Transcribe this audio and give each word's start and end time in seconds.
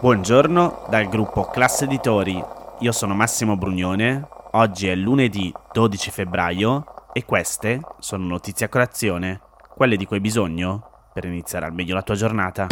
Buongiorno 0.00 0.86
dal 0.88 1.10
gruppo 1.10 1.44
Classe 1.44 1.84
Editori. 1.84 2.42
Io 2.78 2.90
sono 2.90 3.14
Massimo 3.14 3.58
Brugnone. 3.58 4.26
Oggi 4.52 4.88
è 4.88 4.94
lunedì 4.94 5.52
12 5.74 6.10
febbraio 6.10 6.84
e 7.12 7.26
queste 7.26 7.82
sono 7.98 8.24
notizie 8.24 8.64
a 8.64 8.70
colazione, 8.70 9.42
quelle 9.68 9.98
di 9.98 10.06
cui 10.06 10.16
hai 10.16 10.22
bisogno 10.22 11.10
per 11.12 11.26
iniziare 11.26 11.66
al 11.66 11.74
meglio 11.74 11.92
la 11.92 12.02
tua 12.02 12.14
giornata. 12.14 12.66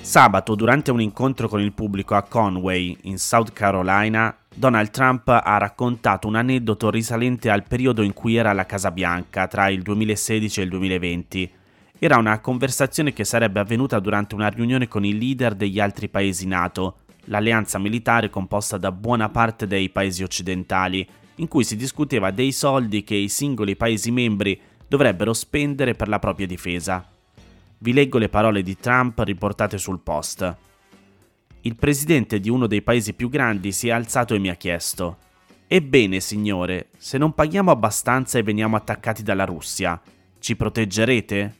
Sabato, 0.00 0.56
durante 0.56 0.90
un 0.90 1.00
incontro 1.00 1.46
con 1.46 1.60
il 1.60 1.72
pubblico 1.72 2.16
a 2.16 2.22
Conway, 2.22 2.98
in 3.02 3.18
South 3.18 3.52
Carolina, 3.52 4.36
Donald 4.52 4.90
Trump 4.90 5.28
ha 5.28 5.58
raccontato 5.58 6.26
un 6.26 6.34
aneddoto 6.34 6.90
risalente 6.90 7.50
al 7.50 7.62
periodo 7.62 8.02
in 8.02 8.14
cui 8.14 8.34
era 8.34 8.50
alla 8.50 8.66
Casa 8.66 8.90
Bianca, 8.90 9.46
tra 9.46 9.68
il 9.68 9.82
2016 9.82 10.58
e 10.58 10.62
il 10.64 10.70
2020. 10.70 11.58
Era 12.02 12.16
una 12.16 12.40
conversazione 12.40 13.12
che 13.12 13.24
sarebbe 13.24 13.60
avvenuta 13.60 14.00
durante 14.00 14.34
una 14.34 14.48
riunione 14.48 14.88
con 14.88 15.04
i 15.04 15.18
leader 15.18 15.54
degli 15.54 15.78
altri 15.78 16.08
paesi 16.08 16.46
NATO, 16.46 17.00
l'alleanza 17.24 17.78
militare 17.78 18.30
composta 18.30 18.78
da 18.78 18.90
buona 18.90 19.28
parte 19.28 19.66
dei 19.66 19.90
paesi 19.90 20.22
occidentali, 20.22 21.06
in 21.34 21.46
cui 21.46 21.62
si 21.62 21.76
discuteva 21.76 22.30
dei 22.30 22.52
soldi 22.52 23.04
che 23.04 23.16
i 23.16 23.28
singoli 23.28 23.76
paesi 23.76 24.10
membri 24.10 24.58
dovrebbero 24.88 25.34
spendere 25.34 25.92
per 25.92 26.08
la 26.08 26.18
propria 26.18 26.46
difesa. 26.46 27.06
Vi 27.76 27.92
leggo 27.92 28.16
le 28.16 28.30
parole 28.30 28.62
di 28.62 28.78
Trump 28.78 29.18
riportate 29.18 29.76
sul 29.76 30.00
post. 30.00 30.56
Il 31.60 31.76
presidente 31.76 32.40
di 32.40 32.48
uno 32.48 32.66
dei 32.66 32.80
paesi 32.80 33.12
più 33.12 33.28
grandi 33.28 33.72
si 33.72 33.88
è 33.88 33.90
alzato 33.90 34.34
e 34.34 34.38
mi 34.38 34.48
ha 34.48 34.54
chiesto: 34.54 35.18
Ebbene, 35.66 36.20
signore, 36.20 36.88
se 36.96 37.18
non 37.18 37.34
paghiamo 37.34 37.70
abbastanza 37.70 38.38
e 38.38 38.42
veniamo 38.42 38.76
attaccati 38.76 39.22
dalla 39.22 39.44
Russia, 39.44 40.00
ci 40.38 40.56
proteggerete? 40.56 41.58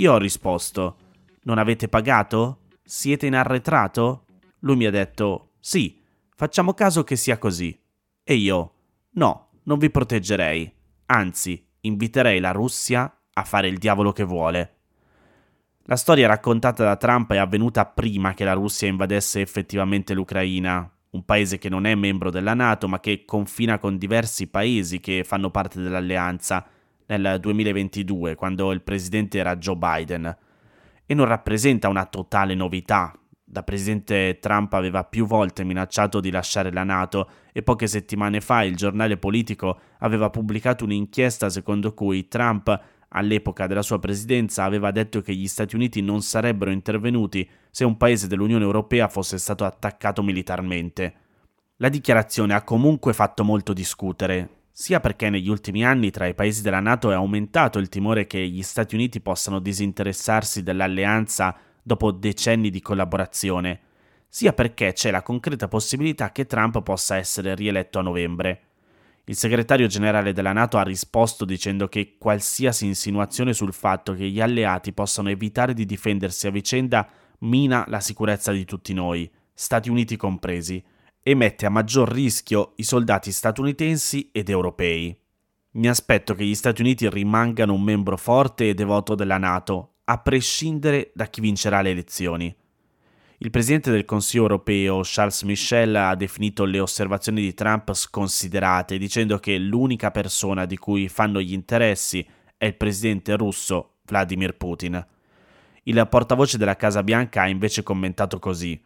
Io 0.00 0.12
ho 0.12 0.18
risposto: 0.18 0.96
Non 1.42 1.58
avete 1.58 1.88
pagato? 1.88 2.60
Siete 2.84 3.26
in 3.26 3.34
arretrato? 3.34 4.26
Lui 4.60 4.76
mi 4.76 4.86
ha 4.86 4.90
detto: 4.90 5.54
Sì, 5.58 6.00
facciamo 6.36 6.72
caso 6.72 7.02
che 7.02 7.16
sia 7.16 7.36
così. 7.36 7.76
E 8.22 8.34
io: 8.34 8.74
No, 9.14 9.48
non 9.64 9.78
vi 9.78 9.90
proteggerei. 9.90 10.72
Anzi, 11.06 11.66
inviterei 11.80 12.38
la 12.38 12.52
Russia 12.52 13.12
a 13.32 13.42
fare 13.42 13.66
il 13.66 13.78
diavolo 13.78 14.12
che 14.12 14.22
vuole. 14.22 14.76
La 15.82 15.96
storia 15.96 16.28
raccontata 16.28 16.84
da 16.84 16.96
Trump 16.96 17.32
è 17.32 17.38
avvenuta 17.38 17.84
prima 17.84 18.34
che 18.34 18.44
la 18.44 18.52
Russia 18.52 18.86
invadesse 18.86 19.40
effettivamente 19.40 20.14
l'Ucraina, 20.14 20.88
un 21.10 21.24
paese 21.24 21.58
che 21.58 21.68
non 21.68 21.86
è 21.86 21.94
membro 21.96 22.30
della 22.30 22.54
Nato 22.54 22.86
ma 22.86 23.00
che 23.00 23.24
confina 23.24 23.78
con 23.78 23.98
diversi 23.98 24.46
paesi 24.46 25.00
che 25.00 25.24
fanno 25.24 25.50
parte 25.50 25.80
dell'alleanza 25.80 26.64
nel 27.08 27.38
2022, 27.40 28.34
quando 28.34 28.70
il 28.72 28.82
presidente 28.82 29.38
era 29.38 29.56
Joe 29.56 29.76
Biden, 29.76 30.36
e 31.06 31.14
non 31.14 31.26
rappresenta 31.26 31.88
una 31.88 32.04
totale 32.06 32.54
novità. 32.54 33.12
Da 33.42 33.62
presidente 33.62 34.38
Trump 34.40 34.74
aveva 34.74 35.04
più 35.04 35.24
volte 35.24 35.64
minacciato 35.64 36.20
di 36.20 36.30
lasciare 36.30 36.70
la 36.70 36.84
Nato 36.84 37.30
e 37.52 37.62
poche 37.62 37.86
settimane 37.86 38.42
fa 38.42 38.62
il 38.62 38.76
giornale 38.76 39.16
politico 39.16 39.80
aveva 40.00 40.28
pubblicato 40.28 40.84
un'inchiesta 40.84 41.48
secondo 41.48 41.94
cui 41.94 42.28
Trump 42.28 42.78
all'epoca 43.08 43.66
della 43.66 43.80
sua 43.80 43.98
presidenza 43.98 44.64
aveva 44.64 44.90
detto 44.90 45.22
che 45.22 45.34
gli 45.34 45.46
Stati 45.46 45.76
Uniti 45.76 46.02
non 46.02 46.20
sarebbero 46.20 46.70
intervenuti 46.70 47.48
se 47.70 47.86
un 47.86 47.96
paese 47.96 48.26
dell'Unione 48.26 48.64
Europea 48.64 49.08
fosse 49.08 49.38
stato 49.38 49.64
attaccato 49.64 50.22
militarmente. 50.22 51.14
La 51.76 51.88
dichiarazione 51.88 52.52
ha 52.52 52.62
comunque 52.62 53.14
fatto 53.14 53.44
molto 53.44 53.72
discutere, 53.72 54.57
sia 54.80 55.00
perché 55.00 55.28
negli 55.28 55.48
ultimi 55.48 55.84
anni 55.84 56.12
tra 56.12 56.28
i 56.28 56.34
paesi 56.34 56.62
della 56.62 56.78
Nato 56.78 57.10
è 57.10 57.14
aumentato 57.14 57.80
il 57.80 57.88
timore 57.88 58.28
che 58.28 58.46
gli 58.46 58.62
Stati 58.62 58.94
Uniti 58.94 59.20
possano 59.20 59.58
disinteressarsi 59.58 60.62
dell'alleanza 60.62 61.56
dopo 61.82 62.12
decenni 62.12 62.70
di 62.70 62.80
collaborazione, 62.80 63.80
sia 64.28 64.52
perché 64.52 64.92
c'è 64.92 65.10
la 65.10 65.22
concreta 65.22 65.66
possibilità 65.66 66.30
che 66.30 66.46
Trump 66.46 66.80
possa 66.82 67.16
essere 67.16 67.56
rieletto 67.56 67.98
a 67.98 68.02
novembre. 68.02 68.60
Il 69.24 69.34
segretario 69.34 69.88
generale 69.88 70.32
della 70.32 70.52
Nato 70.52 70.78
ha 70.78 70.84
risposto 70.84 71.44
dicendo 71.44 71.88
che 71.88 72.14
qualsiasi 72.16 72.86
insinuazione 72.86 73.54
sul 73.54 73.72
fatto 73.72 74.14
che 74.14 74.28
gli 74.28 74.40
alleati 74.40 74.92
possano 74.92 75.28
evitare 75.28 75.74
di 75.74 75.86
difendersi 75.86 76.46
a 76.46 76.52
vicenda 76.52 77.08
mina 77.40 77.84
la 77.88 77.98
sicurezza 77.98 78.52
di 78.52 78.64
tutti 78.64 78.94
noi, 78.94 79.28
Stati 79.52 79.90
Uniti 79.90 80.16
compresi, 80.16 80.80
e 81.28 81.34
mette 81.34 81.66
a 81.66 81.68
maggior 81.68 82.10
rischio 82.10 82.72
i 82.76 82.82
soldati 82.82 83.32
statunitensi 83.32 84.30
ed 84.32 84.48
europei. 84.48 85.14
Mi 85.72 85.86
aspetto 85.86 86.34
che 86.34 86.42
gli 86.42 86.54
Stati 86.54 86.80
Uniti 86.80 87.06
rimangano 87.10 87.74
un 87.74 87.82
membro 87.82 88.16
forte 88.16 88.70
e 88.70 88.72
devoto 88.72 89.14
della 89.14 89.36
Nato, 89.36 89.96
a 90.04 90.16
prescindere 90.20 91.10
da 91.14 91.26
chi 91.26 91.42
vincerà 91.42 91.82
le 91.82 91.90
elezioni. 91.90 92.56
Il 93.36 93.50
presidente 93.50 93.90
del 93.90 94.06
Consiglio 94.06 94.44
europeo 94.44 95.02
Charles 95.04 95.42
Michel 95.42 95.94
ha 95.96 96.14
definito 96.14 96.64
le 96.64 96.80
osservazioni 96.80 97.42
di 97.42 97.52
Trump 97.52 97.92
sconsiderate, 97.92 98.96
dicendo 98.96 99.36
che 99.36 99.58
l'unica 99.58 100.10
persona 100.10 100.64
di 100.64 100.78
cui 100.78 101.10
fanno 101.10 101.42
gli 101.42 101.52
interessi 101.52 102.26
è 102.56 102.64
il 102.64 102.76
presidente 102.76 103.36
russo 103.36 103.96
Vladimir 104.06 104.56
Putin. 104.56 105.06
Il 105.82 106.06
portavoce 106.08 106.56
della 106.56 106.76
Casa 106.76 107.02
Bianca 107.02 107.42
ha 107.42 107.48
invece 107.48 107.82
commentato 107.82 108.38
così: 108.38 108.82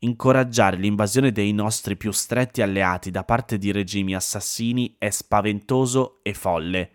Incoraggiare 0.00 0.76
l'invasione 0.76 1.32
dei 1.32 1.52
nostri 1.52 1.96
più 1.96 2.12
stretti 2.12 2.62
alleati 2.62 3.10
da 3.10 3.24
parte 3.24 3.58
di 3.58 3.72
regimi 3.72 4.14
assassini 4.14 4.94
è 4.96 5.10
spaventoso 5.10 6.20
e 6.22 6.34
folle 6.34 6.90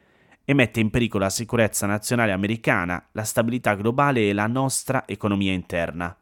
e 0.45 0.53
mette 0.53 0.79
in 0.79 0.89
pericolo 0.89 1.25
la 1.25 1.29
sicurezza 1.29 1.85
nazionale 1.85 2.31
americana, 2.31 3.09
la 3.11 3.23
stabilità 3.23 3.75
globale 3.75 4.29
e 4.29 4.33
la 4.33 4.47
nostra 4.47 5.05
economia 5.05 5.51
interna. 5.51 6.15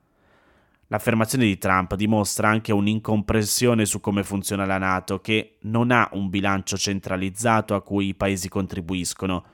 L'affermazione 0.87 1.45
di 1.45 1.59
Trump 1.59 1.93
dimostra 1.93 2.49
anche 2.49 2.73
un'incomprensione 2.73 3.85
su 3.85 3.99
come 3.99 4.23
funziona 4.23 4.65
la 4.65 4.79
Nato, 4.79 5.21
che 5.21 5.57
non 5.61 5.91
ha 5.91 6.09
un 6.13 6.29
bilancio 6.29 6.77
centralizzato 6.77 7.75
a 7.75 7.83
cui 7.83 8.07
i 8.07 8.15
paesi 8.15 8.49
contribuiscono. 8.49 9.45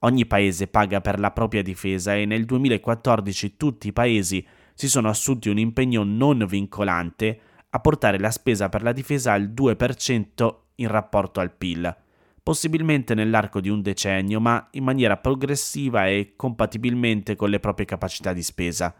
Ogni 0.00 0.26
paese 0.26 0.66
paga 0.66 1.00
per 1.00 1.20
la 1.20 1.30
propria 1.30 1.62
difesa 1.62 2.16
e 2.16 2.26
nel 2.26 2.44
2014 2.44 3.56
tutti 3.56 3.88
i 3.88 3.92
paesi 3.92 4.44
si 4.74 4.88
sono 4.88 5.08
assunti 5.08 5.48
un 5.48 5.58
impegno 5.58 6.02
non 6.02 6.44
vincolante 6.48 7.40
a 7.70 7.80
portare 7.80 8.18
la 8.18 8.30
spesa 8.30 8.68
per 8.68 8.82
la 8.82 8.92
difesa 8.92 9.32
al 9.32 9.50
2% 9.50 10.54
in 10.76 10.88
rapporto 10.88 11.40
al 11.40 11.52
PIL, 11.52 11.96
possibilmente 12.42 13.14
nell'arco 13.14 13.60
di 13.60 13.68
un 13.68 13.82
decennio, 13.82 14.40
ma 14.40 14.68
in 14.72 14.84
maniera 14.84 15.16
progressiva 15.16 16.06
e 16.06 16.34
compatibilmente 16.36 17.36
con 17.36 17.50
le 17.50 17.60
proprie 17.60 17.86
capacità 17.86 18.32
di 18.32 18.42
spesa. 18.42 18.94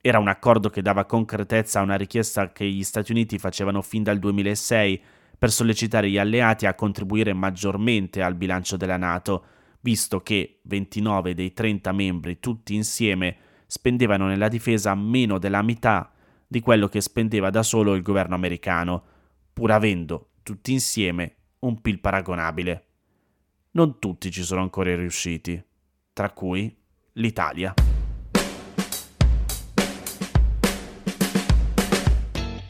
Era 0.00 0.18
un 0.18 0.28
accordo 0.28 0.68
che 0.68 0.82
dava 0.82 1.06
concretezza 1.06 1.80
a 1.80 1.82
una 1.82 1.96
richiesta 1.96 2.52
che 2.52 2.68
gli 2.68 2.84
Stati 2.84 3.10
Uniti 3.10 3.38
facevano 3.38 3.82
fin 3.82 4.02
dal 4.02 4.18
2006 4.18 5.02
per 5.38 5.50
sollecitare 5.50 6.10
gli 6.10 6.18
alleati 6.18 6.66
a 6.66 6.74
contribuire 6.74 7.32
maggiormente 7.32 8.22
al 8.22 8.34
bilancio 8.34 8.76
della 8.76 8.96
Nato, 8.96 9.44
visto 9.80 10.20
che 10.20 10.60
29 10.62 11.34
dei 11.34 11.52
30 11.52 11.92
membri 11.92 12.40
tutti 12.40 12.74
insieme 12.74 13.36
spendevano 13.70 14.26
nella 14.26 14.48
difesa 14.48 14.94
meno 14.94 15.38
della 15.38 15.60
metà 15.60 16.10
di 16.46 16.60
quello 16.60 16.88
che 16.88 17.02
spendeva 17.02 17.50
da 17.50 17.62
solo 17.62 17.94
il 17.94 18.02
governo 18.02 18.34
americano, 18.34 19.04
pur 19.52 19.70
avendo 19.70 20.30
tutti 20.42 20.72
insieme 20.72 21.36
un 21.60 21.80
PIL 21.82 22.00
paragonabile. 22.00 22.84
Non 23.72 23.98
tutti 23.98 24.30
ci 24.30 24.42
sono 24.42 24.62
ancora 24.62 24.96
riusciti, 24.96 25.62
tra 26.14 26.30
cui 26.30 26.74
l'Italia. 27.12 27.74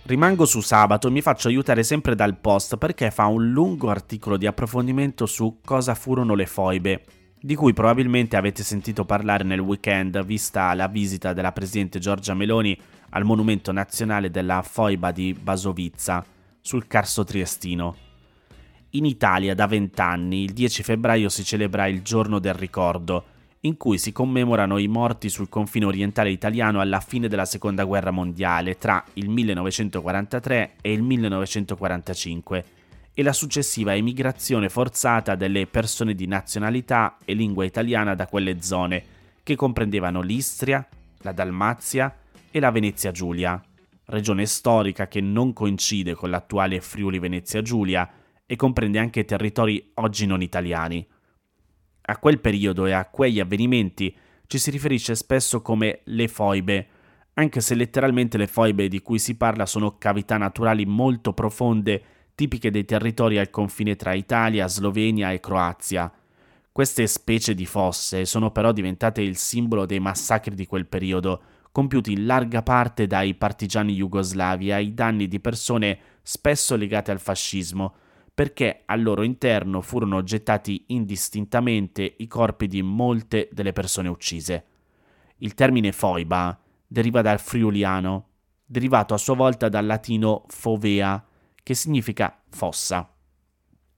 Rimango 0.03 0.47
su 0.47 0.61
sabato 0.61 1.06
e 1.06 1.11
mi 1.11 1.21
faccio 1.21 1.47
aiutare 1.47 1.85
sempre 1.85 2.17
dal 2.17 2.39
post 2.39 2.77
perché 2.77 3.12
fa 3.12 3.27
un 3.27 3.50
lungo 3.50 3.91
articolo 3.91 4.37
di 4.37 4.47
approfondimento 4.47 5.27
su 5.27 5.61
cosa 5.62 5.95
furono 5.95 6.35
le 6.35 6.47
foibe, 6.47 7.05
di 7.40 7.55
cui 7.55 7.73
probabilmente 7.73 8.37
avete 8.37 8.62
sentito 8.62 9.05
parlare 9.05 9.44
nel 9.44 9.61
weekend 9.61 10.25
vista 10.25 10.75
la 10.75 10.88
visita 10.88 11.32
della 11.32 11.52
presidente 11.52 11.99
Giorgia 11.99 12.35
Meloni 12.35 12.79
al 13.11 13.25
monumento 13.25 13.73
nazionale 13.73 14.31
della 14.31 14.62
foiba 14.62 15.12
di 15.12 15.35
Basovizza, 15.35 16.25
sul 16.61 16.87
Carso 16.87 17.25
Triestino. 17.25 17.96
In 18.90 19.05
Italia 19.05 19.55
da 19.55 19.67
vent'anni, 19.67 20.43
il 20.43 20.52
10 20.52 20.82
febbraio 20.82 21.29
si 21.29 21.44
celebra 21.44 21.87
il 21.87 22.02
giorno 22.02 22.38
del 22.38 22.55
ricordo, 22.55 23.25
in 23.61 23.76
cui 23.76 23.99
si 23.99 24.12
commemorano 24.12 24.79
i 24.79 24.88
morti 24.88 25.29
sul 25.29 25.49
confine 25.49 25.87
orientale 25.87 26.31
italiano 26.31 26.81
alla 26.81 27.00
fine 27.00 27.29
della 27.29 27.44
Seconda 27.44 27.85
Guerra 27.85 28.11
Mondiale 28.11 28.79
tra 28.79 29.02
il 29.14 29.29
1943 29.29 30.73
e 30.81 30.93
il 30.93 31.02
1945 31.02 32.64
e 33.19 33.25
la 33.25 33.32
successiva 33.32 33.97
emigrazione 33.97 34.69
forzata 34.69 35.35
delle 35.35 35.67
persone 35.67 36.15
di 36.15 36.29
nazionalità 36.29 37.19
e 37.25 37.35
lingua 37.35 37.65
italiana 37.65 38.15
da 38.15 38.29
quelle 38.29 38.62
zone, 38.62 39.05
che 39.43 39.56
comprendevano 39.56 40.20
l'Istria, 40.20 40.87
la 41.23 41.32
Dalmazia 41.32 42.17
e 42.49 42.61
la 42.61 42.70
Venezia 42.70 43.11
Giulia, 43.11 43.61
regione 44.05 44.47
storica 44.47 45.09
che 45.09 45.20
non 45.20 45.53
coincide 45.53 46.15
con 46.15 46.31
l'attuale 46.31 46.81
Friuli 46.81 47.19
Venezia 47.19 47.61
Giulia 47.61 48.09
e 48.47 48.55
comprende 48.55 49.00
anche 49.00 49.25
territori 49.25 49.91
oggi 49.94 50.25
non 50.25 50.41
italiani. 50.41 51.05
A 52.03 52.19
quel 52.19 52.38
periodo 52.38 52.87
e 52.87 52.93
a 52.93 53.06
quegli 53.06 53.41
avvenimenti 53.41 54.17
ci 54.47 54.59
si 54.59 54.71
riferisce 54.71 55.17
spesso 55.17 55.61
come 55.61 56.03
le 56.05 56.29
foibe, 56.29 56.88
anche 57.35 57.61
se 57.61 57.75
letteralmente 57.75 58.38
le 58.38 58.47
foibe 58.47 58.87
di 58.87 59.03
cui 59.03 59.19
si 59.19 59.37
parla 59.37 59.67
sono 59.67 59.99
cavità 59.99 60.37
naturali 60.37 60.87
molto 60.87 61.32
profonde 61.32 62.03
tipiche 62.38 62.70
dei 62.70 62.85
territori 62.85 63.37
al 63.37 63.50
confine 63.50 63.96
tra 63.96 64.14
Italia, 64.14 64.69
Slovenia 64.69 65.32
e 65.32 65.40
Croazia. 65.40 66.08
Queste 66.70 67.08
specie 67.08 67.52
di 67.52 67.67
fosse 67.67 68.26
sono 68.26 68.52
però 68.52 68.70
diventate 68.70 69.23
il 69.23 69.37
simbolo 69.37 69.87
dei 69.87 69.99
massacri 69.99 70.55
di 70.55 70.64
quel 70.64 70.87
periodo, 70.87 71.43
compiuti 71.73 72.12
in 72.12 72.26
larga 72.26 72.62
parte 72.62 73.08
dai 73.08 73.35
partigiani 73.35 73.93
jugoslavi 73.93 74.70
ai 74.70 74.94
danni 74.94 75.26
di 75.26 75.40
persone 75.40 75.99
spesso 76.23 76.76
legate 76.76 77.11
al 77.11 77.19
fascismo, 77.19 77.93
perché 78.32 78.82
al 78.85 79.02
loro 79.02 79.25
interno 79.25 79.81
furono 79.81 80.23
gettati 80.23 80.85
indistintamente 80.88 82.14
i 82.19 82.29
corpi 82.29 82.69
di 82.69 82.82
molte 82.82 83.49
delle 83.50 83.73
persone 83.73 84.06
uccise. 84.06 84.64
Il 85.38 85.55
termine 85.55 85.90
foiba 85.90 86.56
deriva 86.87 87.20
dal 87.20 87.40
friuliano, 87.40 88.29
derivato 88.64 89.12
a 89.12 89.19
sua 89.19 89.35
volta 89.35 89.69
dal 89.69 89.87
latino 89.87 90.44
fovea, 90.46 91.20
che 91.62 91.75
significa 91.75 92.43
fossa. 92.50 93.12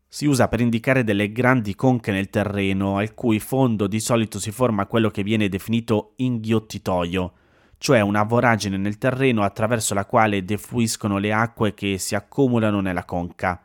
Si 0.08 0.26
usa 0.26 0.48
per 0.48 0.60
indicare 0.60 1.04
delle 1.04 1.30
grandi 1.30 1.74
conche 1.74 2.10
nel 2.10 2.30
terreno, 2.30 2.96
al 2.96 3.14
cui 3.14 3.38
fondo 3.38 3.86
di 3.86 4.00
solito 4.00 4.40
si 4.40 4.50
forma 4.50 4.86
quello 4.86 5.08
che 5.08 5.22
viene 5.22 5.48
definito 5.48 6.14
inghiottitoio, 6.16 7.32
cioè 7.78 8.00
una 8.00 8.24
voragine 8.24 8.76
nel 8.76 8.98
terreno 8.98 9.42
attraverso 9.42 9.94
la 9.94 10.04
quale 10.04 10.44
defluiscono 10.44 11.18
le 11.18 11.32
acque 11.32 11.74
che 11.74 11.96
si 11.98 12.14
accumulano 12.14 12.80
nella 12.80 13.04
conca. 13.04 13.62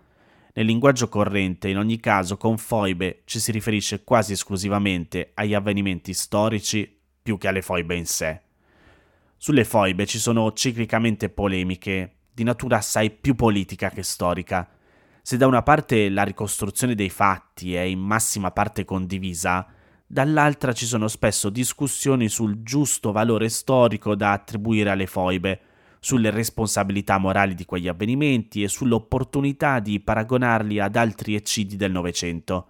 Nel 0.54 0.68
linguaggio 0.68 1.10
corrente, 1.10 1.68
in 1.68 1.78
ogni 1.78 2.00
caso, 2.00 2.38
con 2.38 2.58
foibe 2.58 3.24
ci 3.26 3.40
si 3.40 3.52
riferisce 3.52 4.04
quasi 4.04 4.32
esclusivamente 4.32 5.32
agli 5.34 5.54
avvenimenti 5.54 6.14
storici 6.14 6.98
più 7.22 7.38
che 7.38 7.48
alle 7.50 7.62
foibe 7.62 7.96
in 7.96 8.06
sé. 8.06 8.42
Sulle 9.36 9.66
foibe 9.66 10.06
ci 10.06 10.18
sono 10.18 10.54
ciclicamente 10.54 11.28
polemiche, 11.30 12.15
di 12.36 12.44
natura 12.44 12.78
assai 12.78 13.12
più 13.12 13.34
politica 13.34 13.90
che 13.90 14.04
storica. 14.04 14.70
Se 15.22 15.38
da 15.38 15.48
una 15.48 15.64
parte 15.64 16.10
la 16.10 16.24
ricostruzione 16.24 16.94
dei 16.94 17.10
fatti 17.10 17.74
è 17.76 17.82
in 17.82 18.00
massima 18.00 18.52
parte 18.52 18.84
condivisa, 18.84 19.66
dall'altra 20.06 20.74
ci 20.74 20.86
sono 20.86 21.08
spesso 21.08 21.50
discussioni 21.50 22.28
sul 22.28 22.62
giusto 22.62 23.14
valore 23.14 23.48
storico 23.48 24.16
da 24.16 24.34
attribuire 24.34 24.90
alle 24.90 25.08
foibe, 25.08 25.62
sulle 26.00 26.30
responsabilità 26.30 27.18
morali 27.18 27.56
di 27.56 27.64
quegli 27.64 27.88
avvenimenti 27.88 28.64
e 28.64 28.68
sull'opportunità 28.68 29.80
di 29.80 30.02
paragonarli 30.02 30.80
ad 30.80 30.98
altri 30.98 31.36
eccidi 31.36 31.78
del 31.78 31.92
Novecento. 31.92 32.68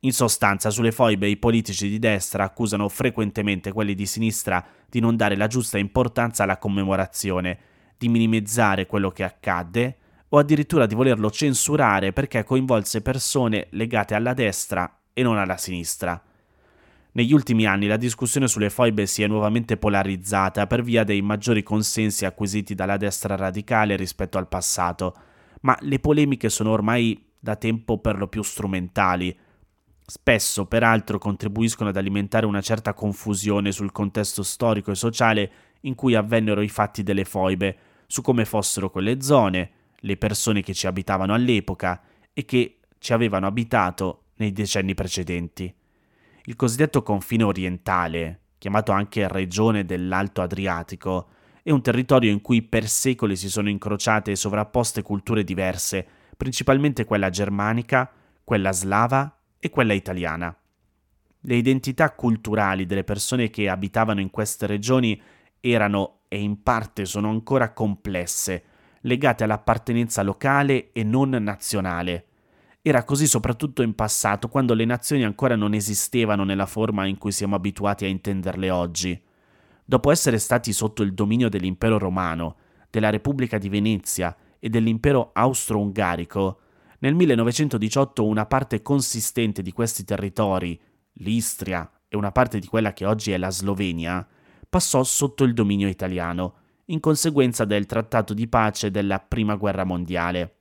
In 0.00 0.12
sostanza, 0.12 0.70
sulle 0.70 0.92
foibe 0.92 1.28
i 1.28 1.36
politici 1.36 1.88
di 1.88 2.00
destra 2.00 2.42
accusano 2.42 2.88
frequentemente 2.88 3.72
quelli 3.72 3.94
di 3.94 4.06
sinistra 4.06 4.64
di 4.88 4.98
non 4.98 5.16
dare 5.16 5.36
la 5.36 5.46
giusta 5.46 5.78
importanza 5.78 6.42
alla 6.42 6.58
commemorazione 6.58 7.58
di 7.98 8.08
minimizzare 8.08 8.86
quello 8.86 9.10
che 9.10 9.24
accadde 9.24 9.96
o 10.30 10.38
addirittura 10.38 10.86
di 10.86 10.94
volerlo 10.94 11.30
censurare 11.30 12.12
perché 12.12 12.44
coinvolse 12.44 13.02
persone 13.02 13.66
legate 13.70 14.14
alla 14.14 14.34
destra 14.34 15.00
e 15.12 15.22
non 15.22 15.36
alla 15.36 15.56
sinistra. 15.56 16.22
Negli 17.12 17.32
ultimi 17.32 17.66
anni 17.66 17.86
la 17.86 17.96
discussione 17.96 18.46
sulle 18.46 18.70
foibe 18.70 19.06
si 19.06 19.22
è 19.22 19.26
nuovamente 19.26 19.76
polarizzata 19.76 20.66
per 20.66 20.82
via 20.82 21.02
dei 21.02 21.20
maggiori 21.22 21.62
consensi 21.62 22.24
acquisiti 22.24 22.74
dalla 22.74 22.96
destra 22.96 23.34
radicale 23.34 23.96
rispetto 23.96 24.38
al 24.38 24.46
passato, 24.46 25.16
ma 25.62 25.76
le 25.80 25.98
polemiche 25.98 26.48
sono 26.48 26.70
ormai 26.70 27.26
da 27.40 27.56
tempo 27.56 27.98
per 27.98 28.18
lo 28.18 28.28
più 28.28 28.42
strumentali. 28.42 29.36
Spesso, 30.06 30.66
peraltro, 30.66 31.18
contribuiscono 31.18 31.88
ad 31.88 31.96
alimentare 31.96 32.46
una 32.46 32.60
certa 32.60 32.94
confusione 32.94 33.72
sul 33.72 33.90
contesto 33.90 34.42
storico 34.42 34.90
e 34.90 34.94
sociale 34.94 35.52
in 35.82 35.94
cui 35.94 36.14
avvennero 36.14 36.60
i 36.60 36.68
fatti 36.68 37.02
delle 37.02 37.24
foibe, 37.24 37.76
su 38.10 38.22
come 38.22 38.46
fossero 38.46 38.88
quelle 38.88 39.20
zone, 39.20 39.70
le 39.94 40.16
persone 40.16 40.62
che 40.62 40.72
ci 40.72 40.86
abitavano 40.86 41.34
all'epoca 41.34 42.00
e 42.32 42.46
che 42.46 42.78
ci 42.98 43.12
avevano 43.12 43.46
abitato 43.46 44.22
nei 44.36 44.50
decenni 44.52 44.94
precedenti. 44.94 45.72
Il 46.44 46.56
cosiddetto 46.56 47.02
confine 47.02 47.42
orientale, 47.44 48.40
chiamato 48.56 48.92
anche 48.92 49.28
regione 49.28 49.84
dell'Alto 49.84 50.40
Adriatico, 50.40 51.28
è 51.62 51.70
un 51.70 51.82
territorio 51.82 52.30
in 52.30 52.40
cui 52.40 52.62
per 52.62 52.88
secoli 52.88 53.36
si 53.36 53.50
sono 53.50 53.68
incrociate 53.68 54.30
e 54.30 54.36
sovrapposte 54.36 55.02
culture 55.02 55.44
diverse, 55.44 56.06
principalmente 56.34 57.04
quella 57.04 57.28
germanica, 57.28 58.10
quella 58.42 58.72
slava 58.72 59.38
e 59.58 59.68
quella 59.68 59.92
italiana. 59.92 60.56
Le 61.42 61.54
identità 61.54 62.10
culturali 62.12 62.86
delle 62.86 63.04
persone 63.04 63.50
che 63.50 63.68
abitavano 63.68 64.20
in 64.20 64.30
queste 64.30 64.66
regioni 64.66 65.20
erano 65.60 66.20
e 66.28 66.40
in 66.40 66.62
parte 66.62 67.04
sono 67.04 67.30
ancora 67.30 67.72
complesse, 67.72 68.62
legate 69.02 69.44
all'appartenenza 69.44 70.22
locale 70.22 70.92
e 70.92 71.02
non 71.02 71.30
nazionale. 71.30 72.26
Era 72.82 73.04
così 73.04 73.26
soprattutto 73.26 73.82
in 73.82 73.94
passato, 73.94 74.48
quando 74.48 74.74
le 74.74 74.84
nazioni 74.84 75.24
ancora 75.24 75.56
non 75.56 75.74
esistevano 75.74 76.44
nella 76.44 76.66
forma 76.66 77.06
in 77.06 77.18
cui 77.18 77.32
siamo 77.32 77.56
abituati 77.56 78.04
a 78.04 78.08
intenderle 78.08 78.70
oggi. 78.70 79.20
Dopo 79.84 80.10
essere 80.10 80.38
stati 80.38 80.72
sotto 80.72 81.02
il 81.02 81.14
dominio 81.14 81.48
dell'impero 81.48 81.98
romano, 81.98 82.56
della 82.90 83.10
Repubblica 83.10 83.58
di 83.58 83.68
Venezia 83.68 84.34
e 84.58 84.68
dell'impero 84.68 85.30
austro-ungarico, 85.32 86.60
nel 87.00 87.14
1918 87.14 88.26
una 88.26 88.46
parte 88.46 88.82
consistente 88.82 89.62
di 89.62 89.72
questi 89.72 90.04
territori, 90.04 90.78
l'Istria 91.14 91.90
e 92.08 92.16
una 92.16 92.32
parte 92.32 92.58
di 92.58 92.66
quella 92.66 92.92
che 92.92 93.04
oggi 93.04 93.32
è 93.32 93.38
la 93.38 93.50
Slovenia, 93.50 94.26
passò 94.68 95.02
sotto 95.02 95.44
il 95.44 95.54
dominio 95.54 95.88
italiano, 95.88 96.54
in 96.86 97.00
conseguenza 97.00 97.64
del 97.64 97.86
trattato 97.86 98.34
di 98.34 98.48
pace 98.48 98.90
della 98.90 99.18
Prima 99.18 99.56
Guerra 99.56 99.84
Mondiale. 99.84 100.54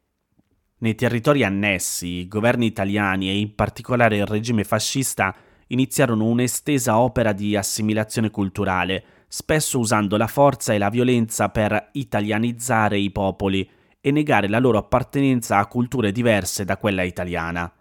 Nei 0.80 0.96
territori 0.96 1.44
annessi, 1.44 2.08
i 2.08 2.28
governi 2.28 2.68
italiani 2.68 3.30
e 3.30 3.40
in 3.40 3.56
particolare 3.56 4.18
il 4.18 4.26
regime 4.26 4.64
fascista 4.64 5.36
iniziarono 5.68 6.26
un'estesa 6.26 7.00
opera 7.00 7.34
di 7.34 7.56
assimilazione 7.56 8.30
culturale, 8.30 9.04
spesso 9.28 9.80
usando 9.80 10.18
la 10.18 10.28
forza 10.28 10.74
e 10.74 10.78
la 10.78 10.90
violenza 10.90 11.50
per 11.50 11.90
italianizzare 11.94 12.98
i 12.98 13.12
popoli 13.12 13.68
e 14.00 14.12
negare 14.12 14.48
la 14.48 14.60
loro 14.60 14.78
appartenenza 14.78 15.58
a 15.58 15.66
culture 15.66 16.12
diverse 16.12 16.64
da 16.64 16.78
quella 16.78 17.04
italiana. 17.04 17.72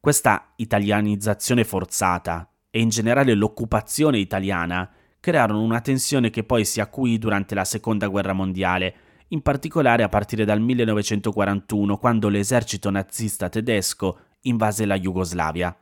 Questa 0.00 0.52
italianizzazione 0.56 1.64
forzata 1.64 2.50
e 2.70 2.80
in 2.80 2.88
generale 2.88 3.34
l'occupazione 3.34 4.18
italiana 4.18 4.90
crearono 5.22 5.62
una 5.62 5.80
tensione 5.80 6.30
che 6.30 6.42
poi 6.42 6.64
si 6.64 6.80
acuì 6.80 7.16
durante 7.16 7.54
la 7.54 7.64
Seconda 7.64 8.08
Guerra 8.08 8.32
Mondiale, 8.32 8.94
in 9.28 9.40
particolare 9.40 10.02
a 10.02 10.08
partire 10.08 10.44
dal 10.44 10.60
1941, 10.60 11.96
quando 11.96 12.28
l'esercito 12.28 12.90
nazista 12.90 13.48
tedesco 13.48 14.18
invase 14.40 14.84
la 14.84 14.98
Jugoslavia. 14.98 15.76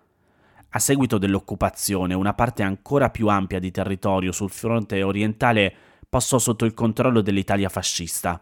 A 0.68 0.78
seguito 0.78 1.16
dell'occupazione, 1.16 2.12
una 2.12 2.34
parte 2.34 2.62
ancora 2.62 3.08
più 3.08 3.28
ampia 3.28 3.58
di 3.58 3.70
territorio 3.70 4.30
sul 4.30 4.50
fronte 4.50 5.02
orientale 5.02 5.74
passò 6.06 6.38
sotto 6.38 6.66
il 6.66 6.74
controllo 6.74 7.22
dell'Italia 7.22 7.70
fascista. 7.70 8.38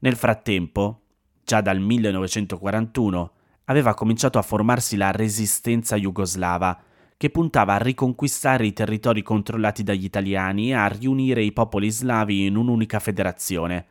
Nel 0.00 0.16
frattempo, 0.16 1.02
già 1.44 1.60
dal 1.60 1.78
1941, 1.78 3.32
aveva 3.66 3.92
cominciato 3.92 4.38
a 4.38 4.42
formarsi 4.42 4.96
la 4.96 5.10
resistenza 5.10 5.94
jugoslava, 5.96 6.84
che 7.22 7.30
puntava 7.30 7.74
a 7.74 7.78
riconquistare 7.78 8.66
i 8.66 8.72
territori 8.72 9.22
controllati 9.22 9.84
dagli 9.84 10.02
italiani 10.02 10.70
e 10.70 10.72
a 10.72 10.88
riunire 10.88 11.40
i 11.40 11.52
popoli 11.52 11.88
slavi 11.88 12.46
in 12.46 12.56
un'unica 12.56 12.98
federazione. 12.98 13.86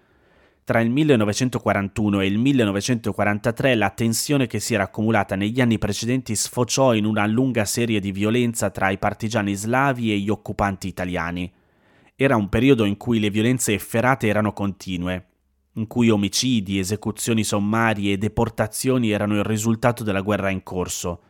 Tra 0.65 0.81
il 0.81 0.89
1941 0.89 2.19
e 2.19 2.25
il 2.25 2.37
1943 2.37 3.75
la 3.75 3.89
tensione 3.91 4.47
che 4.47 4.59
si 4.59 4.73
era 4.73 4.83
accumulata 4.83 5.37
negli 5.37 5.61
anni 5.61 5.77
precedenti 5.77 6.35
sfociò 6.35 6.93
in 6.93 7.05
una 7.05 7.25
lunga 7.25 7.63
serie 7.63 8.01
di 8.01 8.11
violenza 8.11 8.69
tra 8.69 8.89
i 8.89 8.97
partigiani 8.97 9.53
slavi 9.53 10.11
e 10.11 10.17
gli 10.17 10.29
occupanti 10.29 10.89
italiani. 10.89 11.49
Era 12.17 12.35
un 12.35 12.49
periodo 12.49 12.83
in 12.83 12.97
cui 12.97 13.21
le 13.21 13.29
violenze 13.29 13.71
efferate 13.71 14.27
erano 14.27 14.51
continue 14.51 15.27
in 15.75 15.87
cui 15.87 16.09
omicidi, 16.09 16.79
esecuzioni 16.79 17.45
sommarie 17.45 18.11
e 18.11 18.17
deportazioni 18.17 19.11
erano 19.11 19.35
il 19.35 19.45
risultato 19.45 20.03
della 20.03 20.19
guerra 20.19 20.49
in 20.49 20.63
corso. 20.63 21.21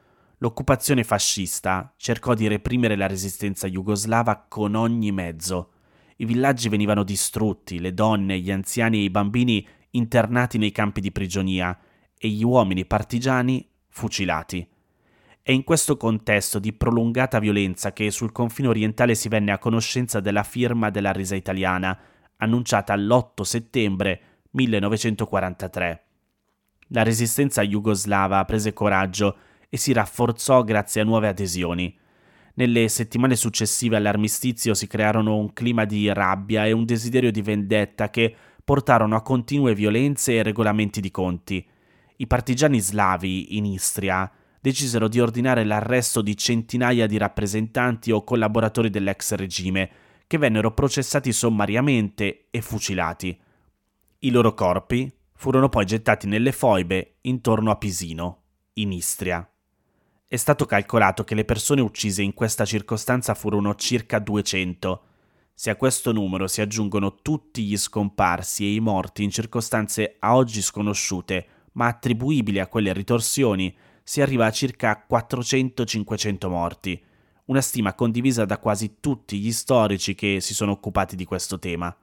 L'occupazione 0.41 1.03
fascista 1.03 1.93
cercò 1.97 2.33
di 2.33 2.47
reprimere 2.47 2.95
la 2.95 3.05
resistenza 3.05 3.67
jugoslava 3.67 4.47
con 4.49 4.73
ogni 4.73 5.11
mezzo. 5.11 5.73
I 6.15 6.25
villaggi 6.25 6.67
venivano 6.67 7.03
distrutti, 7.03 7.79
le 7.79 7.93
donne, 7.93 8.39
gli 8.39 8.49
anziani 8.49 8.97
e 8.97 9.03
i 9.03 9.11
bambini 9.11 9.65
internati 9.91 10.57
nei 10.57 10.71
campi 10.71 10.99
di 10.99 11.11
prigionia 11.11 11.77
e 12.17 12.27
gli 12.27 12.43
uomini 12.43 12.85
partigiani 12.85 13.69
fucilati. 13.87 14.67
È 15.43 15.51
in 15.51 15.63
questo 15.63 15.95
contesto 15.95 16.57
di 16.57 16.73
prolungata 16.73 17.37
violenza 17.37 17.93
che 17.93 18.09
sul 18.09 18.31
confine 18.31 18.67
orientale 18.67 19.13
si 19.13 19.29
venne 19.29 19.51
a 19.51 19.59
conoscenza 19.59 20.19
della 20.19 20.43
firma 20.43 20.89
della 20.89 21.11
risa 21.11 21.35
italiana, 21.35 21.95
annunciata 22.37 22.95
l'8 22.95 23.41
settembre 23.43 24.21
1943. 24.51 26.05
La 26.87 27.03
resistenza 27.03 27.61
jugoslava 27.61 28.43
prese 28.45 28.73
coraggio 28.73 29.37
e 29.73 29.77
si 29.77 29.93
rafforzò 29.93 30.65
grazie 30.65 30.99
a 30.99 31.05
nuove 31.05 31.29
adesioni. 31.29 31.97
Nelle 32.55 32.89
settimane 32.89 33.37
successive 33.37 33.95
all'armistizio 33.95 34.73
si 34.73 34.85
crearono 34.85 35.37
un 35.37 35.53
clima 35.53 35.85
di 35.85 36.11
rabbia 36.11 36.65
e 36.65 36.73
un 36.73 36.83
desiderio 36.83 37.31
di 37.31 37.41
vendetta 37.41 38.09
che 38.09 38.35
portarono 38.65 39.15
a 39.15 39.21
continue 39.21 39.73
violenze 39.73 40.33
e 40.35 40.43
regolamenti 40.43 40.99
di 40.99 41.09
conti. 41.09 41.65
I 42.17 42.27
partigiani 42.27 42.81
slavi 42.81 43.55
in 43.55 43.65
Istria 43.65 44.29
decisero 44.59 45.07
di 45.07 45.21
ordinare 45.21 45.63
l'arresto 45.63 46.21
di 46.21 46.35
centinaia 46.35 47.07
di 47.07 47.17
rappresentanti 47.17 48.11
o 48.11 48.25
collaboratori 48.25 48.89
dell'ex 48.89 49.35
regime, 49.35 49.89
che 50.27 50.37
vennero 50.37 50.73
processati 50.73 51.31
sommariamente 51.31 52.47
e 52.51 52.61
fucilati. 52.61 53.39
I 54.19 54.31
loro 54.31 54.53
corpi 54.53 55.11
furono 55.33 55.69
poi 55.69 55.85
gettati 55.85 56.27
nelle 56.27 56.51
foibe 56.51 57.15
intorno 57.21 57.71
a 57.71 57.77
Pisino, 57.77 58.43
in 58.73 58.91
Istria. 58.91 59.50
È 60.31 60.37
stato 60.37 60.65
calcolato 60.65 61.25
che 61.25 61.35
le 61.35 61.43
persone 61.43 61.81
uccise 61.81 62.21
in 62.21 62.33
questa 62.33 62.63
circostanza 62.63 63.33
furono 63.33 63.75
circa 63.75 64.17
200. 64.17 65.01
Se 65.53 65.69
a 65.69 65.75
questo 65.75 66.13
numero 66.13 66.47
si 66.47 66.61
aggiungono 66.61 67.17
tutti 67.21 67.63
gli 67.63 67.75
scomparsi 67.75 68.63
e 68.63 68.75
i 68.75 68.79
morti 68.79 69.23
in 69.23 69.29
circostanze 69.29 70.15
a 70.19 70.33
oggi 70.37 70.61
sconosciute, 70.61 71.47
ma 71.73 71.87
attribuibili 71.87 72.59
a 72.59 72.67
quelle 72.67 72.93
ritorsioni, 72.93 73.75
si 74.03 74.21
arriva 74.21 74.45
a 74.45 74.51
circa 74.51 75.05
400-500 75.05 76.47
morti, 76.47 77.03
una 77.47 77.59
stima 77.59 77.93
condivisa 77.93 78.45
da 78.45 78.57
quasi 78.57 78.99
tutti 79.01 79.37
gli 79.37 79.51
storici 79.51 80.15
che 80.15 80.39
si 80.39 80.53
sono 80.53 80.71
occupati 80.71 81.17
di 81.17 81.25
questo 81.25 81.59
tema. 81.59 81.93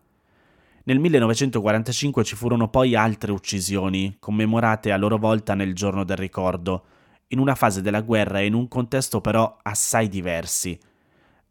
Nel 0.82 0.98
1945 0.98 2.24
ci 2.24 2.36
furono 2.36 2.68
poi 2.68 2.94
altre 2.94 3.32
uccisioni, 3.32 4.16
commemorate 4.20 4.92
a 4.92 4.98
loro 4.98 5.16
volta 5.16 5.54
nel 5.54 5.74
giorno 5.74 6.04
del 6.04 6.18
ricordo, 6.18 6.84
in 7.28 7.38
una 7.38 7.54
fase 7.54 7.82
della 7.82 8.02
guerra 8.02 8.40
e 8.40 8.46
in 8.46 8.54
un 8.54 8.68
contesto 8.68 9.20
però 9.20 9.58
assai 9.62 10.08
diversi. 10.08 10.78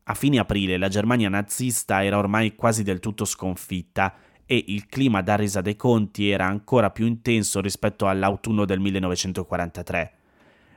A 0.04 0.14
fine 0.14 0.40
aprile 0.40 0.78
la 0.78 0.88
Germania 0.88 1.30
nazista 1.30 2.04
era 2.04 2.18
ormai 2.18 2.56
quasi 2.56 2.84
del 2.84 3.00
tutto 3.00 3.26
sconfitta 3.26 4.16
e 4.46 4.64
il 4.68 4.86
clima 4.88 5.22
da 5.22 5.36
resa 5.36 5.60
dei 5.60 5.76
conti 5.76 6.30
era 6.30 6.46
ancora 6.46 6.90
più 6.90 7.06
intenso 7.06 7.60
rispetto 7.60 8.08
all'autunno 8.08 8.64
del 8.64 8.80
1943. 8.80 10.12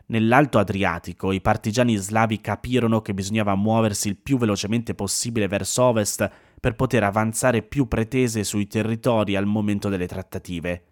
Nell'Alto 0.07 0.59
Adriatico 0.59 1.31
i 1.31 1.41
partigiani 1.41 1.95
slavi 1.95 2.41
capirono 2.41 3.01
che 3.01 3.15
bisognava 3.15 3.55
muoversi 3.55 4.09
il 4.09 4.17
più 4.17 4.39
velocemente 4.39 4.97
possibile 4.97 5.47
verso 5.47 5.85
ovest 5.85 6.29
per 6.59 6.75
poter 6.75 7.05
avanzare 7.05 7.63
più 7.63 7.87
pretese 7.87 8.43
sui 8.43 8.67
territori 8.67 9.37
al 9.37 9.47
momento 9.47 9.89
delle 9.89 10.09
trattative. 10.09 10.85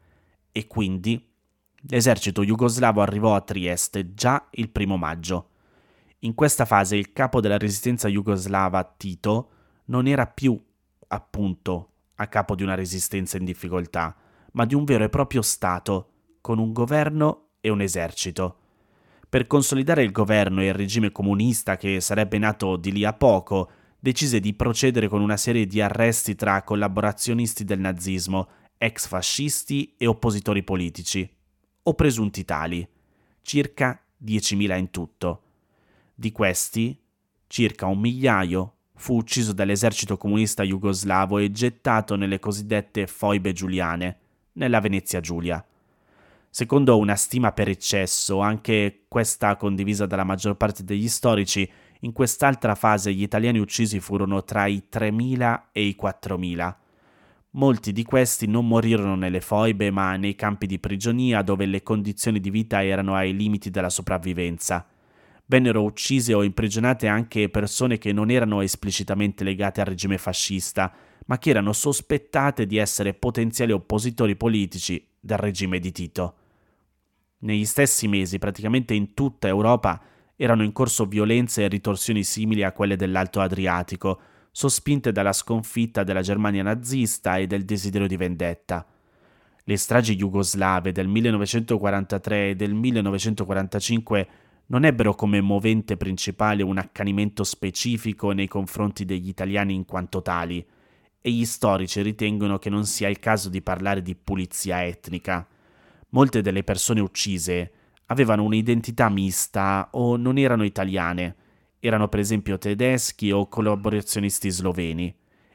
E 0.53 0.69
quindi 0.69 1.28
l'esercito 1.89 2.45
jugoslavo 2.45 3.01
arrivò 3.01 3.35
a 3.35 3.41
Trieste 3.41 4.15
già 4.15 4.47
il 4.53 4.71
primo 4.71 4.97
maggio. 4.97 5.51
In 6.21 6.35
questa 6.35 6.65
fase 6.65 6.97
il 6.97 7.13
capo 7.13 7.41
della 7.41 7.59
resistenza 7.59 8.09
jugoslava, 8.09 8.95
Tito, 8.97 9.51
non 9.87 10.07
era 10.07 10.27
più, 10.27 10.61
appunto, 11.09 11.91
a 12.17 12.27
capo 12.27 12.55
di 12.55 12.63
una 12.63 12.75
resistenza 12.75 13.37
in 13.37 13.45
difficoltà, 13.45 14.15
ma 14.53 14.65
di 14.65 14.75
un 14.75 14.85
vero 14.85 15.05
e 15.05 15.09
proprio 15.09 15.43
Stato, 15.43 16.11
con 16.41 16.59
un 16.59 16.73
governo 16.73 17.51
e 17.61 17.71
un 17.71 17.81
esercito. 17.81 18.57
Per 19.29 19.47
consolidare 19.47 20.03
il 20.03 20.11
governo 20.11 20.61
e 20.61 20.67
il 20.67 20.75
regime 20.75 21.13
comunista 21.13 21.77
che 21.77 22.01
sarebbe 22.01 22.39
nato 22.39 22.77
di 22.77 22.93
lì 22.93 23.05
a 23.05 23.13
poco, 23.13 23.71
decise 23.99 24.41
di 24.41 24.55
procedere 24.55 25.09
con 25.09 25.21
una 25.21 25.37
serie 25.37 25.67
di 25.67 25.81
arresti 25.81 26.35
tra 26.35 26.63
collaborazionisti 26.63 27.65
del 27.65 27.81
nazismo, 27.81 28.49
ex 28.77 29.07
fascisti 29.07 29.95
e 29.99 30.07
oppositori 30.07 30.63
politici, 30.63 31.38
o 31.89 31.95
presunti 31.95 32.45
tali, 32.45 32.87
circa 33.41 33.99
10.000 34.23 34.79
in 34.79 34.91
tutto. 34.91 35.43
Di 36.15 36.33
questi, 36.33 37.01
circa 37.47 37.87
un 37.87 37.99
migliaio 37.99 38.75
fu 38.95 39.17
ucciso 39.17 39.53
dall'esercito 39.53 40.19
comunista 40.19 40.63
jugoslavo 40.63 41.39
e 41.39 41.51
gettato 41.51 42.15
nelle 42.17 42.39
cosiddette 42.39 43.07
foibe 43.07 43.53
giuliane, 43.53 44.19
nella 44.55 44.81
Venezia 44.81 45.21
Giulia. 45.21 45.65
Secondo 46.51 46.99
una 46.99 47.17
stima 47.17 47.53
per 47.53 47.69
eccesso, 47.69 48.41
anche 48.41 49.05
questa 49.09 49.57
condivisa 49.57 50.05
dalla 50.05 50.25
maggior 50.25 50.57
parte 50.57 50.85
degli 50.85 51.09
storici, 51.09 51.71
in 52.01 52.13
quest'altra 52.13 52.75
fase 52.75 53.15
gli 53.15 53.23
italiani 53.23 53.59
uccisi 53.59 53.99
furono 53.99 54.45
tra 54.45 54.67
i 54.67 54.85
3.000 54.91 55.63
e 55.73 55.85
i 55.85 55.97
4.000. 55.99 56.75
Molti 57.53 57.93
di 57.93 58.05
questi 58.05 58.47
non 58.47 58.69
morirono 58.69 59.15
nelle 59.15 59.41
foibe 59.41 59.91
ma 59.91 60.17
nei 60.17 60.35
campi 60.35 60.67
di 60.67 60.79
prigionia 60.79 61.41
dove 61.41 61.65
le 61.65 61.83
condizioni 61.83 62.41
di 62.41 62.51
vita 62.51 62.85
erano 62.85 63.15
ai 63.15 63.35
limiti 63.35 63.71
della 63.71 63.89
sopravvivenza. 63.89 64.87
Vennero 65.47 65.83
uccise 65.83 66.35
o 66.35 66.43
imprigionate 66.43 67.07
anche 67.07 67.49
persone 67.49 67.97
che 67.97 68.13
non 68.13 68.31
erano 68.31 68.61
esplicitamente 68.61 69.45
legate 69.45 69.81
al 69.81 69.87
regime 69.87 70.19
fascista, 70.19 70.93
ma 71.25 71.39
che 71.39 71.49
erano 71.49 71.73
sospettate 71.73 72.67
di 72.67 72.77
essere 72.77 73.15
potenziali 73.15 73.73
oppositori 73.73 74.37
politici 74.37 75.07
del 75.19 75.39
regime 75.39 75.79
di 75.79 75.91
Tito. 75.91 76.35
Negli 77.39 77.65
stessi 77.65 78.09
mesi, 78.09 78.39
praticamente 78.39 78.93
in 78.93 79.15
tutta 79.15 79.49
Europa, 79.49 80.03
erano 80.37 80.65
in 80.65 80.73
corso 80.73 81.07
violenze 81.07 81.65
e 81.65 81.69
ritorsioni 81.69 82.23
simili 82.25 82.63
a 82.63 82.73
quelle 82.73 82.97
dell'Alto 82.97 83.41
Adriatico, 83.41 84.21
sospinte 84.59 85.13
dalla 85.13 85.33
sconfitta 85.33 86.03
della 86.03 86.21
Germania 86.21 86.65
nazista 86.65 87.37
e 87.37 87.47
del 87.47 87.65
desiderio 87.65 88.09
di 88.09 88.17
vendetta. 88.17 88.85
Le 89.63 89.77
stragi 89.77 90.17
jugoslave 90.17 90.91
del 90.91 91.07
1943 91.07 92.51
e 92.51 92.57
del 92.57 92.75
1945 92.75 94.29
non 94.67 94.85
ebbero 94.85 95.15
come 95.15 95.41
movente 95.41 95.97
principale 95.97 96.65
un 96.65 96.77
accanimento 96.77 97.45
specifico 97.45 98.33
nei 98.33 98.49
confronti 98.49 99.05
degli 99.05 99.29
italiani 99.29 99.75
in 99.75 99.85
quanto 99.85 100.23
tali, 100.23 100.67
e 101.21 101.31
gli 101.31 101.45
storici 101.45 102.03
ritengono 102.03 102.59
che 102.59 102.69
non 102.69 102.85
sia 102.85 103.07
il 103.07 103.21
caso 103.21 103.49
di 103.49 103.63
parlare 103.63 104.03
di 104.03 104.17
pulizia 104.17 104.85
etnica. 104.85 105.47
Molte 106.09 106.41
delle 106.43 106.65
persone 106.65 106.99
uccise 106.99 107.71
avevano 108.07 108.43
un'identità 108.43 109.09
mista 109.09 109.91
o 109.93 110.17
non 110.17 110.37
erano 110.37 110.65
italiane, 110.65 111.37
erano 111.81 112.09
per 112.09 112.21
esempio 112.21 112.59
tedeschi 112.59 113.31
o 113.31 113.49
collaborazionisti 113.49 114.51
sloveni, 114.51 115.15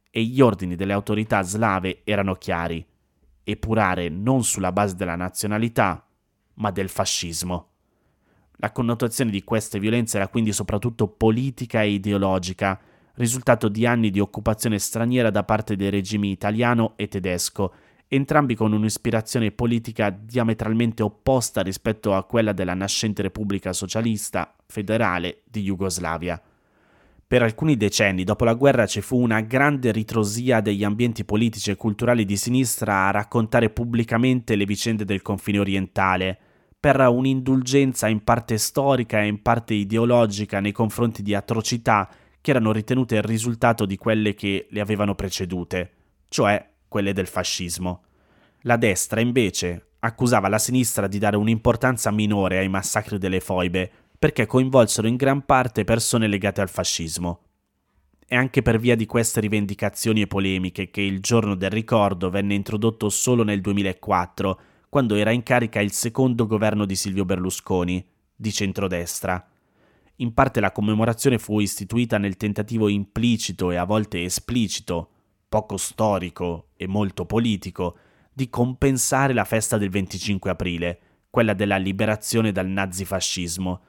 e 0.09 0.23
gli 0.23 0.41
ordini 0.41 0.75
delle 0.75 0.93
autorità 0.93 1.41
slave 1.41 2.01
erano 2.03 2.35
chiari, 2.35 2.85
epurare 3.43 4.09
non 4.09 4.43
sulla 4.43 4.71
base 4.71 4.95
della 4.95 5.15
nazionalità, 5.15 6.07
ma 6.55 6.71
del 6.71 6.89
fascismo. 6.89 7.69
La 8.57 8.71
connotazione 8.71 9.31
di 9.31 9.43
queste 9.43 9.79
violenze 9.79 10.17
era 10.17 10.27
quindi 10.27 10.53
soprattutto 10.53 11.07
politica 11.07 11.81
e 11.81 11.89
ideologica, 11.89 12.79
risultato 13.15 13.67
di 13.67 13.85
anni 13.85 14.09
di 14.11 14.19
occupazione 14.19 14.79
straniera 14.79 15.29
da 15.29 15.43
parte 15.43 15.75
dei 15.75 15.89
regimi 15.89 16.31
italiano 16.31 16.93
e 16.95 17.07
tedesco, 17.07 17.73
entrambi 18.15 18.53
con 18.55 18.73
un'ispirazione 18.73 19.51
politica 19.51 20.09
diametralmente 20.09 21.01
opposta 21.01 21.61
rispetto 21.61 22.13
a 22.13 22.23
quella 22.23 22.53
della 22.53 22.75
nascente 22.75 23.23
Repubblica 23.23 23.73
Socialista 23.73 24.55
Federale 24.67 25.41
di 25.45 25.63
Jugoslavia. 25.63 26.39
Per 27.25 27.41
alcuni 27.41 27.75
decenni 27.75 28.23
dopo 28.23 28.45
la 28.45 28.53
guerra 28.53 28.85
ci 28.85 29.01
fu 29.01 29.19
una 29.19 29.41
grande 29.41 29.91
ritrosia 29.91 30.61
degli 30.61 30.83
ambienti 30.83 31.25
politici 31.25 31.71
e 31.71 31.75
culturali 31.75 32.25
di 32.25 32.37
sinistra 32.37 33.07
a 33.07 33.11
raccontare 33.11 33.71
pubblicamente 33.71 34.55
le 34.55 34.65
vicende 34.65 35.05
del 35.05 35.23
confine 35.23 35.57
orientale, 35.59 36.37
per 36.79 36.99
un'indulgenza 36.99 38.07
in 38.07 38.23
parte 38.23 38.57
storica 38.57 39.21
e 39.21 39.27
in 39.27 39.41
parte 39.41 39.73
ideologica 39.73 40.59
nei 40.59 40.73
confronti 40.73 41.23
di 41.23 41.33
atrocità 41.33 42.07
che 42.39 42.51
erano 42.51 42.71
ritenute 42.71 43.15
il 43.15 43.23
risultato 43.23 43.85
di 43.85 43.97
quelle 43.97 44.35
che 44.35 44.67
le 44.69 44.81
avevano 44.81 45.15
precedute, 45.15 45.91
cioè 46.27 46.72
quelle 46.93 47.11
del 47.11 47.25
fascismo. 47.25 48.03
La 48.61 48.77
destra, 48.77 49.19
invece, 49.19 49.87
accusava 49.97 50.47
la 50.47 50.59
sinistra 50.59 51.07
di 51.07 51.17
dare 51.17 51.37
un'importanza 51.37 52.11
minore 52.11 52.59
ai 52.59 52.69
massacri 52.69 53.17
delle 53.17 53.39
foibe 53.39 53.91
perché 54.19 54.45
coinvolsero 54.45 55.07
in 55.07 55.15
gran 55.15 55.43
parte 55.43 55.85
persone 55.85 56.27
legate 56.27 56.61
al 56.61 56.69
fascismo. 56.69 57.39
È 58.27 58.35
anche 58.35 58.61
per 58.61 58.77
via 58.77 58.95
di 58.95 59.07
queste 59.07 59.39
rivendicazioni 59.39 60.21
e 60.21 60.27
polemiche 60.27 60.91
che 60.91 61.01
il 61.01 61.19
giorno 61.19 61.55
del 61.55 61.71
ricordo 61.71 62.29
venne 62.29 62.53
introdotto 62.53 63.09
solo 63.09 63.43
nel 63.43 63.59
2004, 63.59 64.59
quando 64.87 65.15
era 65.15 65.31
in 65.31 65.41
carica 65.41 65.81
il 65.81 65.91
secondo 65.91 66.45
governo 66.45 66.85
di 66.85 66.95
Silvio 66.95 67.25
Berlusconi, 67.25 68.05
di 68.35 68.51
centrodestra. 68.51 69.43
In 70.17 70.31
parte 70.35 70.59
la 70.59 70.71
commemorazione 70.71 71.39
fu 71.39 71.59
istituita 71.59 72.19
nel 72.19 72.37
tentativo 72.37 72.87
implicito 72.87 73.71
e 73.71 73.77
a 73.77 73.83
volte 73.83 74.23
esplicito, 74.23 75.12
poco 75.53 75.77
storico 75.77 76.69
e 76.75 76.87
molto 76.87 77.27
politico, 77.27 77.95
di 78.33 78.49
compensare 78.49 79.33
la 79.33 79.43
festa 79.43 79.77
del 79.77 79.91
25 79.91 80.49
aprile, 80.49 80.99
quella 81.29 81.53
della 81.53 81.77
liberazione 81.77 82.51
dal 82.51 82.65
nazifascismo, 82.65 83.81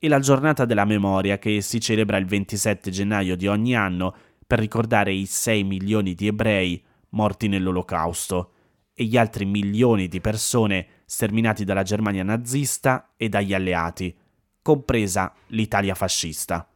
e 0.00 0.08
la 0.08 0.18
giornata 0.18 0.64
della 0.64 0.84
memoria 0.84 1.38
che 1.38 1.60
si 1.60 1.78
celebra 1.78 2.16
il 2.16 2.26
27 2.26 2.90
gennaio 2.90 3.36
di 3.36 3.46
ogni 3.46 3.76
anno 3.76 4.12
per 4.44 4.58
ricordare 4.58 5.12
i 5.12 5.26
6 5.26 5.62
milioni 5.62 6.14
di 6.14 6.26
ebrei 6.26 6.82
morti 7.10 7.46
nell'olocausto 7.46 8.54
e 8.92 9.04
gli 9.04 9.16
altri 9.16 9.44
milioni 9.44 10.08
di 10.08 10.20
persone 10.20 11.02
sterminati 11.04 11.62
dalla 11.64 11.84
Germania 11.84 12.24
nazista 12.24 13.12
e 13.16 13.28
dagli 13.28 13.54
alleati, 13.54 14.12
compresa 14.60 15.32
l'Italia 15.50 15.94
fascista. 15.94 16.66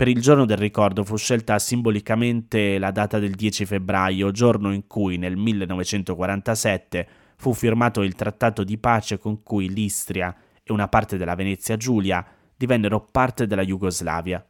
Per 0.00 0.08
il 0.08 0.22
giorno 0.22 0.46
del 0.46 0.56
ricordo 0.56 1.04
fu 1.04 1.18
scelta 1.18 1.58
simbolicamente 1.58 2.78
la 2.78 2.90
data 2.90 3.18
del 3.18 3.34
10 3.34 3.66
febbraio, 3.66 4.30
giorno 4.30 4.72
in 4.72 4.86
cui 4.86 5.18
nel 5.18 5.36
1947 5.36 7.06
fu 7.36 7.52
firmato 7.52 8.00
il 8.00 8.14
trattato 8.14 8.64
di 8.64 8.78
pace 8.78 9.18
con 9.18 9.42
cui 9.42 9.68
l'Istria 9.68 10.34
e 10.62 10.72
una 10.72 10.88
parte 10.88 11.18
della 11.18 11.34
Venezia 11.34 11.76
Giulia 11.76 12.24
divennero 12.56 13.08
parte 13.12 13.46
della 13.46 13.62
Jugoslavia. 13.62 14.42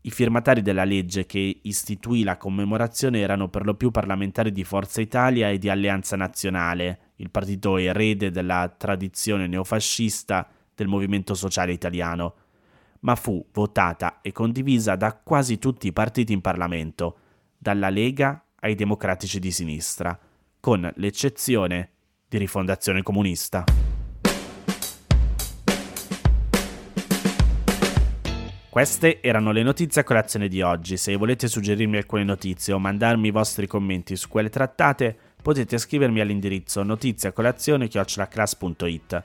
I 0.00 0.10
firmatari 0.10 0.62
della 0.62 0.84
legge 0.84 1.26
che 1.26 1.58
istituì 1.60 2.22
la 2.22 2.38
commemorazione 2.38 3.20
erano 3.20 3.50
per 3.50 3.66
lo 3.66 3.74
più 3.74 3.90
parlamentari 3.90 4.50
di 4.50 4.64
Forza 4.64 5.02
Italia 5.02 5.50
e 5.50 5.58
di 5.58 5.68
Alleanza 5.68 6.16
Nazionale, 6.16 7.10
il 7.16 7.28
partito 7.28 7.76
erede 7.76 8.30
della 8.30 8.74
tradizione 8.74 9.46
neofascista 9.46 10.48
del 10.74 10.88
movimento 10.88 11.34
sociale 11.34 11.72
italiano, 11.72 12.34
ma 13.00 13.14
fu 13.14 13.44
votata 13.52 14.20
e 14.22 14.32
condivisa 14.32 14.96
da 14.96 15.14
quasi 15.14 15.58
tutti 15.58 15.86
i 15.86 15.92
partiti 15.92 16.32
in 16.32 16.40
Parlamento, 16.40 17.18
dalla 17.56 17.88
Lega 17.88 18.44
ai 18.60 18.74
democratici 18.74 19.38
di 19.38 19.50
sinistra, 19.50 20.18
con 20.60 20.90
l'eccezione 20.96 21.90
di 22.28 22.38
Rifondazione 22.38 23.02
Comunista. 23.02 23.64
Queste 28.70 29.20
erano 29.20 29.50
le 29.50 29.64
notizie 29.64 30.02
a 30.02 30.04
colazione 30.04 30.46
di 30.46 30.62
oggi. 30.62 30.96
Se 30.96 31.16
volete 31.16 31.48
suggerirmi 31.48 31.96
alcune 31.96 32.22
notizie 32.22 32.72
o 32.72 32.78
mandarmi 32.78 33.26
i 33.26 33.32
vostri 33.32 33.66
commenti 33.66 34.14
su 34.14 34.28
quelle 34.28 34.48
trattate, 34.48 35.18
potete 35.42 35.76
scrivermi 35.76 36.20
all'indirizzo 36.20 36.84
notiziacolazione.it. 36.84 39.24